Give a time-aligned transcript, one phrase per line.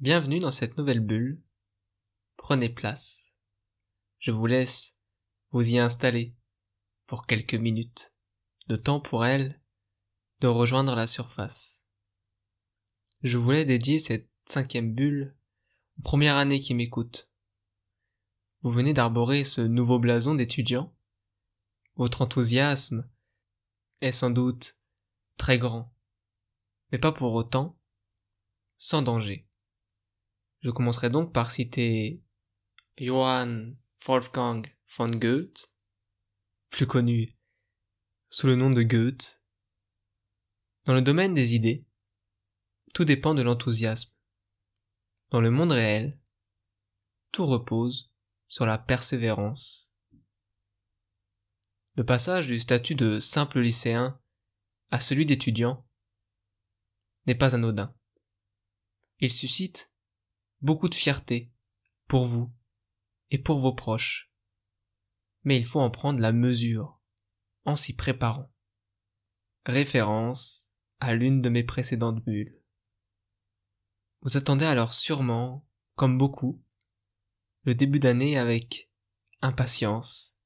[0.00, 1.42] Bienvenue dans cette nouvelle bulle.
[2.38, 3.34] Prenez place.
[4.18, 4.96] Je vous laisse
[5.50, 6.34] vous y installer
[7.06, 8.12] pour quelques minutes.
[8.66, 9.60] Le temps pour elle
[10.40, 11.84] de rejoindre la surface.
[13.20, 15.36] Je voulais dédier cette cinquième bulle
[15.98, 17.30] aux premières années qui m'écoutent.
[18.62, 20.96] Vous venez d'arborer ce nouveau blason d'étudiant.
[21.96, 23.02] Votre enthousiasme
[24.00, 24.78] est sans doute
[25.36, 25.94] très grand,
[26.90, 27.78] mais pas pour autant
[28.78, 29.46] sans danger.
[30.60, 32.22] Je commencerai donc par citer
[32.98, 35.68] Johann Wolfgang von Goethe,
[36.68, 37.38] plus connu
[38.28, 39.42] sous le nom de Goethe.
[40.84, 41.86] Dans le domaine des idées,
[42.94, 44.12] tout dépend de l'enthousiasme.
[45.30, 46.18] Dans le monde réel,
[47.32, 48.12] tout repose
[48.46, 49.94] sur la persévérance.
[51.96, 54.20] Le passage du statut de simple lycéen
[54.90, 55.86] à celui d'étudiant
[57.26, 57.94] n'est pas anodin.
[59.20, 59.89] Il suscite
[60.60, 61.52] beaucoup de fierté
[62.06, 62.52] pour vous
[63.30, 64.30] et pour vos proches.
[65.44, 67.00] Mais il faut en prendre la mesure
[67.64, 68.52] en s'y préparant.
[69.66, 72.60] Référence à l'une de mes précédentes bulles.
[74.22, 76.62] Vous attendez alors sûrement, comme beaucoup,
[77.62, 78.90] le début d'année avec
[79.42, 80.36] impatience.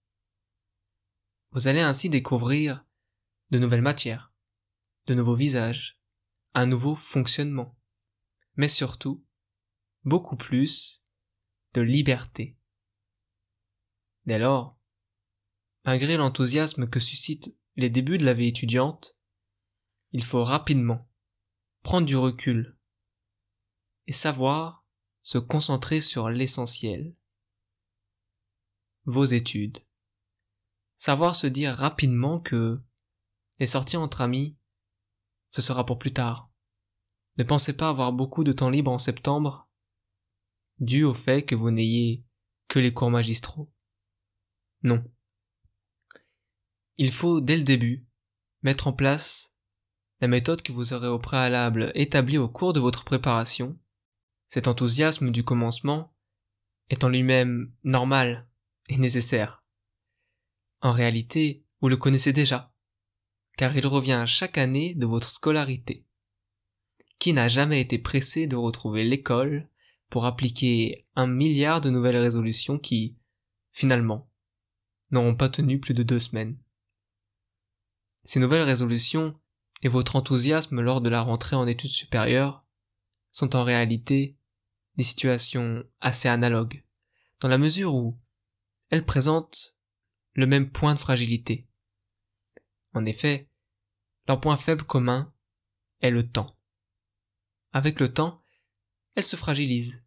[1.51, 2.85] Vous allez ainsi découvrir
[3.51, 4.33] de nouvelles matières,
[5.07, 6.01] de nouveaux visages,
[6.55, 7.77] un nouveau fonctionnement,
[8.57, 9.25] mais surtout
[10.05, 11.03] beaucoup plus
[11.75, 12.57] de liberté.
[14.27, 14.79] Dès lors,
[15.85, 19.15] malgré l'enthousiasme que suscitent les débuts de la vie étudiante,
[20.13, 21.09] il faut rapidement
[21.83, 22.79] prendre du recul
[24.07, 24.85] et savoir
[25.23, 27.15] se concentrer sur l'essentiel.
[29.07, 29.79] Vos études.
[30.97, 32.81] Savoir se dire rapidement que
[33.59, 34.57] les sorties entre amis,
[35.51, 36.51] ce sera pour plus tard.
[37.37, 39.69] Ne pensez pas avoir beaucoup de temps libre en septembre,
[40.79, 42.25] dû au fait que vous n'ayez
[42.69, 43.73] que les cours magistraux.
[44.83, 45.05] Non.
[46.97, 48.07] Il faut, dès le début,
[48.63, 49.55] mettre en place
[50.21, 53.79] la méthode que vous aurez au préalable établie au cours de votre préparation
[54.55, 56.15] cet enthousiasme du commencement
[56.89, 58.49] est en lui-même normal
[58.89, 59.65] et nécessaire.
[60.81, 62.73] En réalité, vous le connaissez déjà,
[63.57, 66.07] car il revient chaque année de votre scolarité.
[67.19, 69.69] Qui n'a jamais été pressé de retrouver l'école
[70.11, 73.17] pour appliquer un milliard de nouvelles résolutions qui,
[73.73, 74.31] finalement,
[75.11, 76.59] n'auront pas tenu plus de deux semaines.
[78.23, 79.39] Ces nouvelles résolutions
[79.83, 82.65] et votre enthousiasme lors de la rentrée en études supérieures
[83.31, 84.39] sont en réalité
[84.97, 86.85] des situations assez analogues,
[87.41, 88.19] dans la mesure où
[88.91, 89.79] elles présentent
[90.35, 91.69] le même point de fragilité.
[92.93, 93.51] En effet,
[94.29, 95.33] leur point faible commun
[96.01, 96.57] est le temps.
[97.73, 98.44] Avec le temps,
[99.15, 100.05] elles se fragilisent.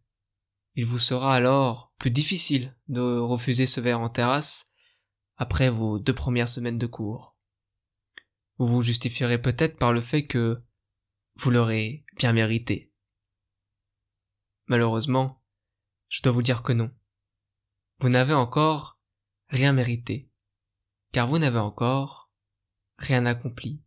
[0.74, 4.70] Il vous sera alors plus difficile de refuser ce verre en terrasse
[5.36, 7.36] après vos deux premières semaines de cours.
[8.58, 10.62] Vous vous justifierez peut-être par le fait que
[11.36, 12.92] vous l'aurez bien mérité.
[14.66, 15.42] Malheureusement,
[16.08, 16.90] je dois vous dire que non.
[18.00, 19.00] Vous n'avez encore
[19.48, 20.30] rien mérité,
[21.12, 22.30] car vous n'avez encore
[22.98, 23.82] rien accompli.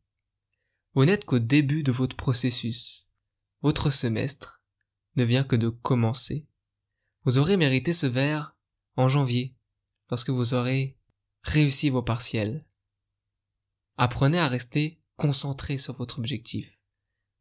[0.93, 3.09] Vous n'êtes qu'au début de votre processus.
[3.61, 4.60] Votre semestre
[5.15, 6.47] ne vient que de commencer.
[7.23, 8.55] Vous aurez mérité ce verre
[8.95, 9.55] en janvier,
[10.09, 10.97] lorsque vous aurez
[11.43, 12.65] réussi vos partiels.
[13.97, 16.79] Apprenez à rester concentré sur votre objectif.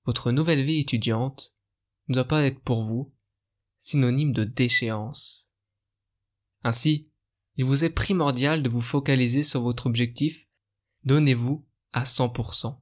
[0.04, 1.54] Votre nouvelle vie étudiante
[2.08, 3.12] ne doit pas être pour vous
[3.78, 5.50] synonyme de déchéance.
[6.62, 7.10] Ainsi,
[7.56, 10.48] il vous est primordial de vous focaliser sur votre objectif,
[11.04, 12.78] donnez-vous à 100%.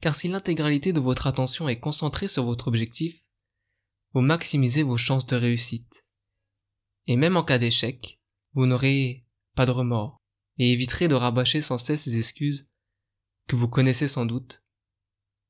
[0.00, 3.24] Car si l'intégralité de votre attention est concentrée sur votre objectif,
[4.14, 6.06] vous maximisez vos chances de réussite.
[7.06, 8.20] Et même en cas d'échec,
[8.54, 9.26] vous n'aurez
[9.56, 10.22] pas de remords
[10.58, 12.66] et éviterez de rabâcher sans cesse ces excuses
[13.48, 14.62] que vous connaissez sans doute.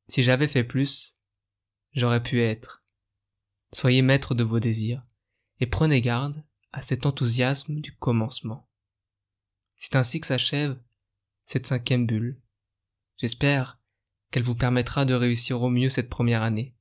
[0.08, 1.20] Si j'avais fait plus,
[1.93, 2.82] j'aurais pu être.
[3.72, 5.02] Soyez maître de vos désirs
[5.60, 8.69] et prenez garde à cet enthousiasme du commencement.
[9.76, 10.81] C'est ainsi que s'achève
[11.44, 12.40] cette cinquième bulle.
[13.19, 13.78] J'espère
[14.31, 16.75] qu'elle vous permettra de réussir au mieux cette première année.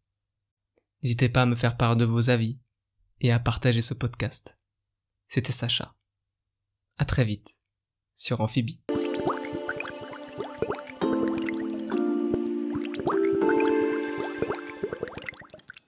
[1.04, 2.60] N'hésitez pas à me faire part de vos avis
[3.20, 4.58] et à partager ce podcast.
[5.28, 5.96] C'était Sacha.
[6.98, 7.60] À très vite
[8.14, 8.83] sur Amphibie.